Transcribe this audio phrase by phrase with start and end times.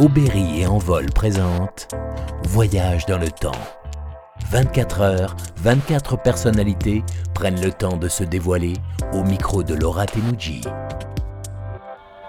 [0.00, 1.88] Aubéry et Envol présente
[2.44, 3.50] Voyage dans le temps.
[4.48, 7.02] 24 heures, 24 personnalités
[7.34, 8.74] prennent le temps de se dévoiler
[9.12, 10.60] au micro de Laura Tenuji.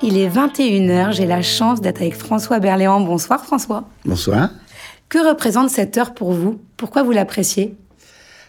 [0.00, 3.02] Il est 21h, j'ai la chance d'être avec François Berléand.
[3.02, 3.84] Bonsoir François.
[4.06, 4.48] Bonsoir.
[5.10, 6.58] Que représente cette heure pour vous?
[6.78, 7.76] Pourquoi vous l'appréciez?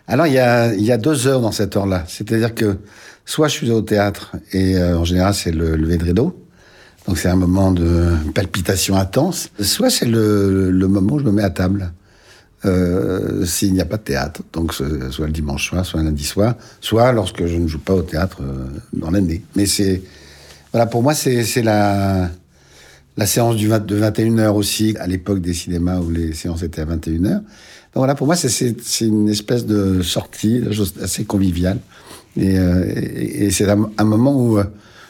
[0.07, 2.05] Alors il y, a, il y a deux heures dans cette heure-là.
[2.07, 2.77] C'est-à-dire que
[3.25, 6.48] soit je suis au théâtre et euh, en général c'est le lever de rideau.
[7.09, 9.49] Donc c'est un moment de palpitation intense.
[9.59, 11.91] Soit c'est le, moment où je me mets à table.
[12.65, 16.23] Euh, S'il n'y a pas de théâtre, donc soit le dimanche soir, soit le lundi
[16.23, 19.41] soir, soit lorsque je ne joue pas au théâtre euh, dans l'année.
[19.55, 20.03] Mais c'est
[20.71, 22.29] voilà pour moi c'est la
[23.17, 26.81] la séance du 20, de 21h aussi, à l'époque des cinémas où les séances étaient
[26.81, 27.21] à 21h.
[27.21, 27.43] Donc
[27.95, 30.61] voilà, pour moi, c'est une espèce de sortie
[31.01, 31.79] assez conviviale.
[32.37, 34.59] Et, euh, c'est un, moment où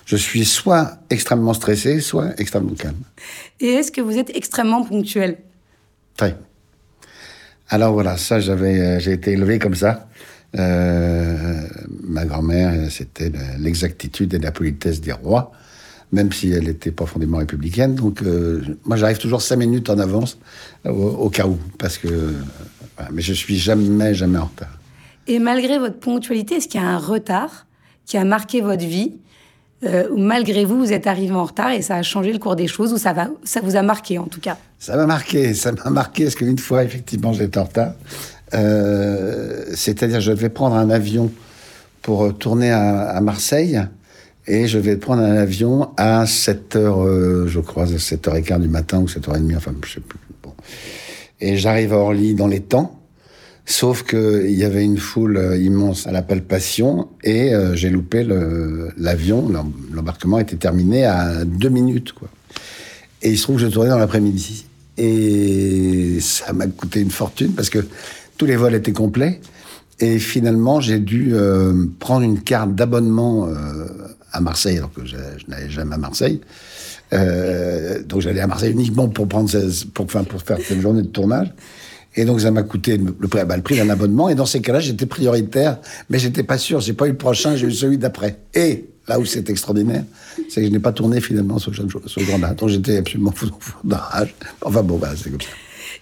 [0.09, 3.03] je suis soit extrêmement stressé, soit extrêmement calme.
[3.59, 5.37] Et est-ce que vous êtes extrêmement ponctuel?
[6.17, 6.35] Très.
[7.69, 10.09] Alors voilà, ça, j'avais, euh, j'ai été élevé comme ça.
[10.57, 11.61] Euh,
[12.01, 15.51] ma grand-mère, c'était l'exactitude et la politesse des rois,
[16.11, 17.93] même si elle était profondément républicaine.
[17.93, 20.39] Donc, euh, moi, j'arrive toujours cinq minutes en avance,
[20.85, 22.33] au, au cas où, parce que.
[22.97, 24.75] Voilà, mais je suis jamais, jamais en retard.
[25.27, 27.67] Et malgré votre ponctualité, est-ce qu'il y a un retard
[28.07, 29.13] qui a marqué votre vie?
[29.85, 32.67] Euh, malgré vous, vous êtes arrivé en retard et ça a changé le cours des
[32.67, 34.57] choses, ou ça, va, ça vous a marqué en tout cas?
[34.77, 37.93] Ça m'a marqué, ça m'a marqué, parce qu'une fois, effectivement, j'étais en retard.
[38.53, 41.31] Euh, C'est-à-dire, je devais prendre un avion
[42.01, 43.81] pour tourner à, à, Marseille,
[44.47, 49.05] et je vais prendre un avion à 7h, euh, je crois, 7h15 du matin, ou
[49.05, 50.19] 7h30, enfin, je sais plus.
[50.43, 50.53] Bon.
[51.39, 52.98] Et j'arrive à Orly dans les temps,
[53.69, 58.27] Sauf qu'il y avait une foule euh, immense à la palpation et euh, j'ai loupé
[58.97, 59.47] l'avion.
[59.93, 62.13] L'embarquement était terminé à deux minutes.
[62.13, 62.29] Quoi.
[63.21, 64.65] Et il se trouve que je tournais dans l'après-midi.
[64.97, 67.85] Et ça m'a coûté une fortune parce que
[68.37, 69.39] tous les vols étaient complets.
[69.99, 73.85] Et finalement, j'ai dû euh, prendre une carte d'abonnement euh,
[74.31, 75.17] à Marseille, alors que je,
[75.47, 76.41] n'allais jamais à Marseille.
[77.11, 79.49] Euh, donc j'allais à Marseille uniquement pour prendre,
[79.93, 81.53] pour faire cette journée de tournage.
[82.15, 83.11] Et donc, ça m'a coûté le,
[83.45, 84.29] bah, le prix d'un abonnement.
[84.29, 86.79] Et dans ces cas-là, j'étais prioritaire, mais j'étais pas sûr.
[86.79, 88.39] J'ai pas eu le prochain, j'ai eu celui d'après.
[88.53, 90.03] Et là où c'est extraordinaire,
[90.49, 92.53] c'est que je n'ai pas tourné finalement ce, ce jour-là.
[92.55, 93.47] Donc, j'étais absolument fou
[93.83, 94.33] de rage.
[94.61, 95.47] Enfin bon, bah, c'est comme ça.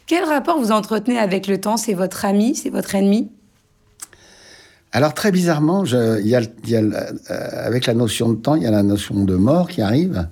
[0.06, 1.76] Quel rapport vous entretenez avec le temps?
[1.78, 2.56] C'est votre ami?
[2.56, 3.30] C'est votre ennemi?
[4.94, 8.64] Alors très bizarrement, je, y a, y a, euh, avec la notion de temps, il
[8.64, 10.28] y a la notion de mort qui arrive.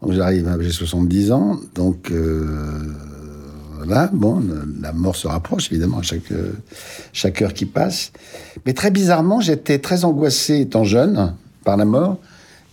[0.00, 2.94] Donc j'arrive, j'ai 70 ans, donc euh,
[4.12, 4.42] Bon,
[4.80, 6.32] la mort se rapproche évidemment à chaque,
[7.12, 8.12] chaque heure qui passe.
[8.64, 12.18] Mais très bizarrement, j'étais très angoissé étant jeune par la mort.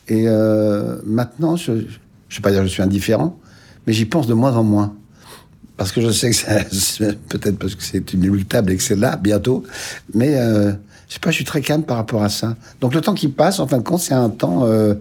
[0.07, 3.38] Et euh, maintenant, je ne vais pas dire que je suis indifférent,
[3.88, 4.96] mais j'y pense de moins en moins.
[5.78, 6.35] Parce que je sais que
[6.72, 9.63] c'est peut-être parce que c'est inéluctable et que c'est là bientôt.
[10.13, 10.72] Mais euh,
[11.07, 12.56] je sais pas, je suis très calme par rapport à ça.
[12.80, 14.94] Donc le temps qui passe, en fin de compte, c'est un temps, euh,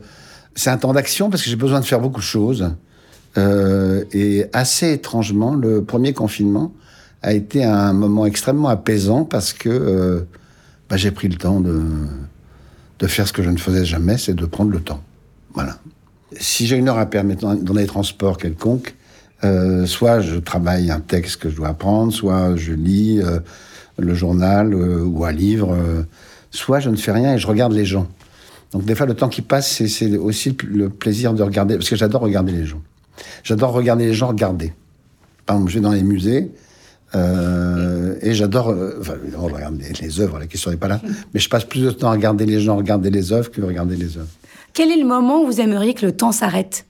[0.55, 2.71] c'est un temps d'action parce que j'ai besoin de faire beaucoup de choses.
[3.39, 6.73] Euh, et assez étrangement, le premier confinement
[7.23, 10.21] a été un moment extrêmement apaisant parce que euh,
[10.91, 11.83] bah, j'ai pris le temps de,
[12.99, 15.03] de faire ce que je ne faisais jamais, c'est de prendre le temps.
[15.55, 15.79] Voilà.
[16.39, 18.95] Si j'ai une heure à perdre dans les transports quelconques,
[19.45, 23.41] euh, soit je travaille un texte que je dois apprendre, soit je lis euh,
[23.99, 26.03] le journal euh, ou un livre, euh,
[26.51, 28.07] soit je ne fais rien et je regarde les gens.
[28.73, 31.97] Donc des fois, le temps qui passe, c'est aussi le plaisir de regarder, parce que
[31.97, 32.81] j'adore regarder les gens.
[33.43, 34.73] J'adore regarder les gens regarder.
[35.47, 36.53] Par exemple, je vais dans les musées
[37.15, 38.71] euh, et j'adore.
[38.71, 41.01] Euh, enfin, on regarde les, les, œuvres, la question n'est pas là.
[41.35, 43.97] Mais je passe plus de temps à regarder les gens, regarder les œuvres que regarder
[43.97, 44.29] les œuvres.
[44.73, 46.87] Quel est le moment où vous aimeriez que le temps s'arrête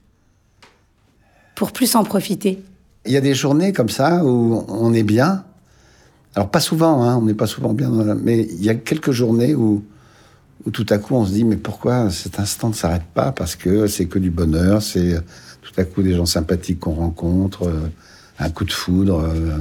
[1.56, 2.62] pour plus en profiter?
[3.04, 5.44] Il y a des journées comme ça où on est bien.
[6.34, 8.14] Alors pas souvent, hein, on n'est pas souvent bien, la...
[8.14, 9.84] mais il y a quelques journées où,
[10.64, 13.32] où tout à coup on se dit mais pourquoi cet instant ne s'arrête pas?
[13.32, 15.16] Parce que c'est que du bonheur, c'est
[15.62, 17.88] tout à coup des gens sympathiques qu'on rencontre, euh,
[18.38, 19.56] un coup de foudre, euh,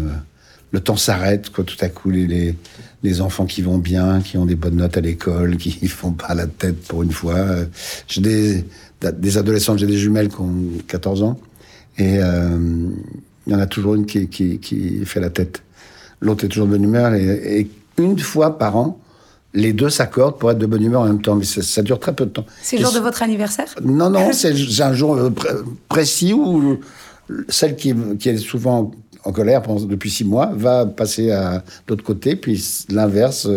[0.72, 1.64] le temps s'arrête, quoi.
[1.64, 2.56] Tout à coup, les,
[3.04, 6.34] les, enfants qui vont bien, qui ont des bonnes notes à l'école, qui font pas
[6.34, 7.38] la tête pour une fois.
[8.08, 8.66] J'ai des,
[9.02, 10.54] des adolescentes, j'ai des jumelles qui ont
[10.88, 11.40] 14 ans,
[11.98, 12.90] et euh,
[13.48, 15.62] il y en a toujours une qui, qui, qui fait la tête.
[16.22, 17.68] L'autre est toujours de bonne humeur, et
[17.98, 19.00] une fois par an,
[19.54, 22.00] les deux s'accordent pour être de bonne humeur en même temps, mais ça, ça dure
[22.00, 22.46] très peu de temps.
[22.62, 23.68] C'est le jour de votre anniversaire?
[23.84, 25.18] Non, non, c'est un jour
[25.90, 26.80] précis où
[27.50, 28.92] celle qui, qui est souvent
[29.24, 33.48] en colère depuis six mois va passer à l'autre côté, puis l'inverse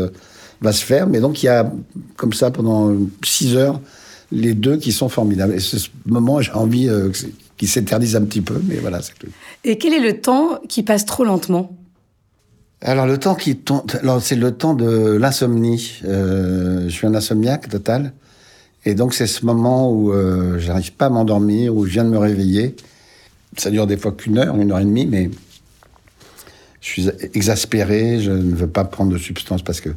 [0.61, 1.07] va se faire.
[1.07, 1.71] Mais donc il y a
[2.17, 2.95] comme ça pendant
[3.25, 3.81] six heures
[4.33, 5.55] les deux qui sont formidables.
[5.55, 5.77] Et ce
[6.07, 7.11] moment, j'ai envie euh,
[7.57, 9.29] qui s'éternise un petit peu, mais voilà, c'est tout.
[9.63, 11.77] Et quel est le temps qui passe trop lentement?
[12.87, 13.91] Alors le temps qui tombe,
[14.21, 16.03] c'est le temps de l'insomnie.
[16.05, 18.13] Euh, je suis un insomniaque total,
[18.85, 22.11] et donc c'est ce moment où euh, j'arrive pas à m'endormir, où je viens de
[22.11, 22.77] me réveiller.
[23.57, 25.31] Ça dure des fois qu'une heure, une heure et demie, mais
[26.83, 28.21] je suis exaspéré.
[28.21, 29.89] Je ne veux pas prendre de substance parce que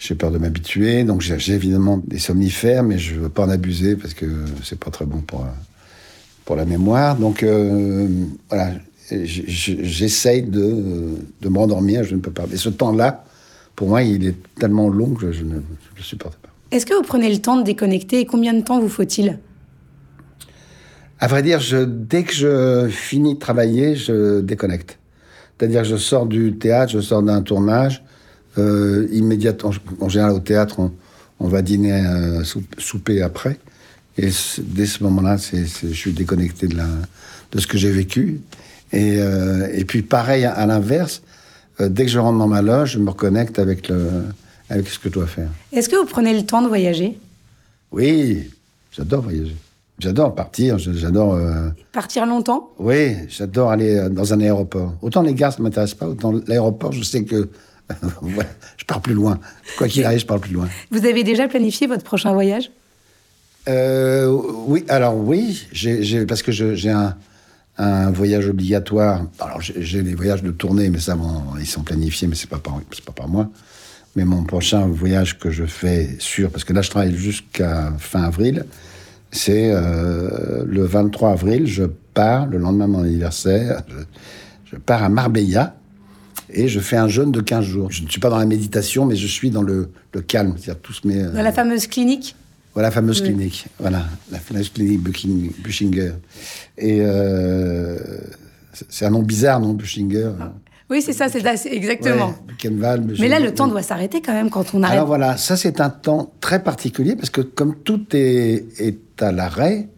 [0.00, 1.04] j'ai peur de m'habituer.
[1.04, 4.26] Donc j'ai évidemment des somnifères, mais je veux pas en abuser parce que
[4.64, 5.46] c'est pas très bon pour
[6.44, 7.14] pour la mémoire.
[7.14, 8.08] Donc euh,
[8.48, 8.72] voilà,
[9.10, 12.44] j'essaye de, de m'endormir, je ne peux pas.
[12.50, 13.24] Mais ce temps-là,
[13.76, 16.50] pour moi, il est tellement long que je ne le supporte pas.
[16.70, 19.38] Est-ce que vous prenez le temps de déconnecter et combien de temps vous faut-il?
[21.18, 24.98] À vrai dire, je, dès que je finis de travailler, je déconnecte.
[25.58, 28.02] C'est-à-dire que je sors du théâtre, je sors d'un tournage,
[28.58, 30.92] euh, immédiatement, en général au théâtre, on,
[31.40, 32.42] on va dîner, euh,
[32.78, 33.58] souper après.
[34.16, 34.28] Et
[34.58, 36.86] dès ce moment-là, je suis déconnecté de, la,
[37.52, 38.40] de ce que j'ai vécu.
[38.92, 41.22] Et, euh, et, puis pareil, à, l'inverse,
[41.80, 44.24] euh, dès que je rentre dans ma loge, je me reconnecte avec, le,
[44.68, 45.48] avec ce que je dois faire.
[45.72, 47.18] Est-ce que vous prenez le temps de voyager?
[47.92, 48.50] Oui,
[48.92, 49.56] j'adore voyager.
[49.98, 51.34] J'adore partir, j'adore...
[51.34, 51.68] Euh...
[51.92, 52.70] Partir longtemps?
[52.78, 54.94] Oui, j'adore aller dans un aéroport.
[55.02, 57.50] Autant les gares, ça ne m'intéresse pas, autant l'aéroport, je sais que
[58.76, 59.38] je pars plus loin.
[59.76, 60.68] Quoi qu'il arrive, je pars plus loin.
[60.90, 62.70] Vous avez déjà planifié votre prochain voyage?
[63.68, 64.26] Euh,
[64.66, 65.66] Oui, alors oui,
[66.26, 67.14] parce que j'ai un,
[67.80, 69.26] un, voyage obligatoire.
[69.40, 71.16] Alors j'ai des voyages de tournée, mais ça,
[71.58, 73.48] ils sont planifiés, mais c'est pas par, pas par moi.
[74.16, 78.22] Mais mon prochain voyage que je fais sûr, parce que là je travaille jusqu'à fin
[78.22, 78.66] avril,
[79.30, 81.84] c'est euh, le 23 avril, je
[82.14, 83.82] pars, le lendemain de mon anniversaire,
[84.64, 85.76] je, pars à Marbella,
[86.52, 87.92] et je fais un jeûne de 15 jours.
[87.92, 90.56] Je ne suis pas dans la méditation, mais je suis dans le, le calme.
[90.82, 92.34] Tous mes, dans la fameuse clinique?
[92.74, 93.28] Voilà, la fameuse oui.
[93.28, 93.66] clinique.
[93.78, 96.12] Voilà, la fameuse clinique Bushinger.
[96.78, 97.96] Et euh,
[98.88, 100.52] c'est un nom bizarre, non, Bushinger ah.
[100.90, 101.38] Oui, c'est ça, c'est
[101.72, 102.34] exactement.
[102.64, 104.96] Ouais, mais là, le temps doit s'arrêter quand même quand on arrête.
[104.96, 109.30] Alors voilà, ça c'est un temps très particulier parce que comme tout est, est à
[109.30, 109.88] l'arrêt,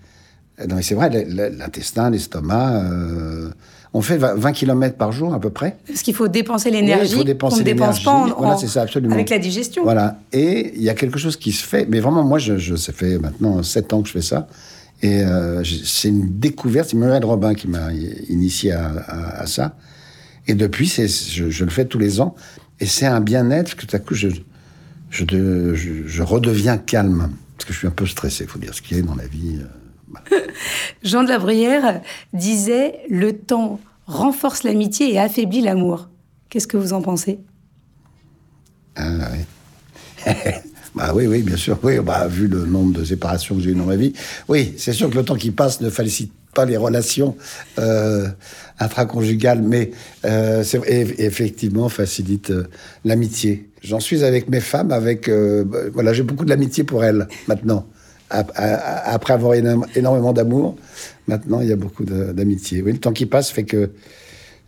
[0.69, 3.51] non mais c'est vrai, l'intestin, l'estomac, euh,
[3.95, 5.77] on fait 20 km par jour à peu près.
[5.87, 9.15] Parce qu'il faut dépenser l'énergie oui, qu'on ne dépense pas en, voilà, ça, absolument.
[9.15, 9.83] avec la digestion.
[9.83, 12.75] Voilà, et il y a quelque chose qui se fait, mais vraiment moi, je, je,
[12.77, 14.49] ça fait maintenant 7 ans que je fais ça,
[15.03, 17.93] et euh, c'est une découverte, c'est Muriel Robin qui m'a
[18.29, 19.77] initié à, à, à, ça,
[20.47, 22.35] et depuis, je, je le fais tous les ans,
[22.81, 24.29] et c'est un bien-être que tout à coup, je,
[25.11, 25.75] je, je,
[26.07, 28.97] je, redeviens calme, parce que je suis un peu stressé, il faut dire ce qu'il
[28.97, 29.59] y a dans la vie.
[31.03, 32.01] Jean de la Bruyère
[32.33, 36.09] disait Le temps renforce l'amitié et affaiblit l'amour.
[36.49, 37.39] Qu'est-ce que vous en pensez?
[38.97, 40.35] Ah oui.
[40.95, 41.79] bah oui, oui, bien sûr.
[41.83, 44.13] Oui, bah, vu le nombre de séparations que j'ai eues dans ma vie,
[44.49, 47.37] oui, c'est sûr que le temps qui passe ne félicite pas les relations
[47.79, 48.29] euh,
[48.79, 49.91] intraconjugales, mais
[50.25, 50.63] euh,
[51.19, 52.69] effectivement facilite euh,
[53.05, 53.71] l'amitié.
[53.83, 57.87] J'en suis avec mes femmes, avec euh, voilà, j'ai beaucoup de l'amitié pour elles maintenant
[58.33, 60.77] après avoir énormément d'amour,
[61.29, 62.83] maintenant il y a beaucoup d'amitié.
[62.83, 63.91] Oui, le temps qui passe fait que,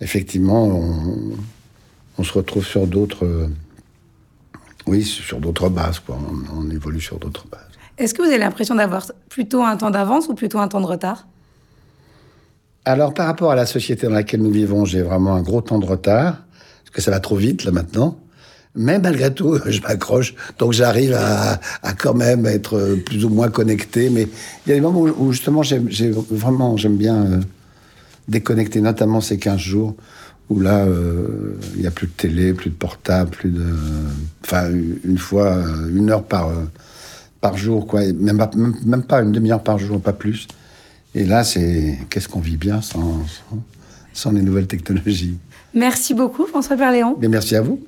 [0.00, 1.32] effectivement, on,
[2.19, 3.49] on se retrouve sur d'autres,
[4.87, 6.00] oui, sur d'autres bases.
[6.00, 6.19] Quoi.
[6.52, 7.61] On, on évolue sur d'autres bases.
[7.96, 10.87] Est-ce que vous avez l'impression d'avoir plutôt un temps d'avance ou plutôt un temps de
[10.87, 11.26] retard?
[12.84, 15.79] Alors, par rapport à la société dans laquelle nous vivons, j'ai vraiment un gros temps
[15.79, 16.43] de retard,
[16.82, 18.19] parce que ça va trop vite là maintenant.
[18.76, 20.34] Mais malgré tout, je m'accroche.
[20.58, 24.10] Donc j'arrive à, à, quand même être plus ou moins connecté.
[24.10, 24.28] Mais
[24.66, 27.40] il y a des moments où, justement, j'ai vraiment, j'aime bien euh,
[28.28, 29.94] déconnecter, notamment ces 15 jours
[30.50, 33.64] où là, euh, il n'y a plus de télé, plus de portable, plus de...
[34.44, 34.69] Enfin,
[35.04, 36.50] une fois, euh, une heure par,
[37.40, 38.00] par jour, quoi.
[38.12, 40.46] Même pas, même, même pas une demi-heure par jour, pas plus.
[41.14, 41.98] Et là, c'est...
[42.10, 43.58] Qu'est-ce qu'on vit bien sans, sans,
[44.12, 45.38] sans les nouvelles technologies?
[45.72, 47.16] Merci beaucoup, François Perléon.
[47.19, 47.81] Mais merci à vous.